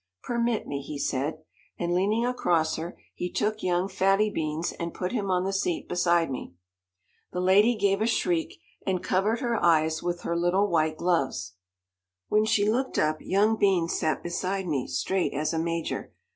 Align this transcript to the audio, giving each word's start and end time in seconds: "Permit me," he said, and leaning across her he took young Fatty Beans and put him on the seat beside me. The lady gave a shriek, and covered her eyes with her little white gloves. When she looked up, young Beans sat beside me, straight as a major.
"Permit 0.23 0.65
me," 0.65 0.81
he 0.81 0.97
said, 0.97 1.43
and 1.77 1.93
leaning 1.93 2.25
across 2.25 2.75
her 2.75 2.97
he 3.13 3.31
took 3.31 3.61
young 3.61 3.87
Fatty 3.87 4.31
Beans 4.31 4.71
and 4.71 4.95
put 4.95 5.11
him 5.11 5.29
on 5.29 5.43
the 5.43 5.53
seat 5.53 5.87
beside 5.87 6.31
me. 6.31 6.55
The 7.33 7.39
lady 7.39 7.75
gave 7.75 8.01
a 8.01 8.07
shriek, 8.07 8.55
and 8.83 9.03
covered 9.03 9.41
her 9.41 9.63
eyes 9.63 10.01
with 10.01 10.21
her 10.21 10.35
little 10.35 10.67
white 10.67 10.97
gloves. 10.97 11.53
When 12.29 12.45
she 12.45 12.67
looked 12.67 12.97
up, 12.97 13.17
young 13.21 13.57
Beans 13.57 13.93
sat 13.93 14.23
beside 14.23 14.65
me, 14.67 14.87
straight 14.87 15.35
as 15.35 15.53
a 15.53 15.59
major. 15.59 16.11